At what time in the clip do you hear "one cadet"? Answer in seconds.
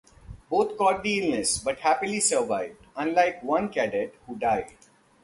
3.43-4.15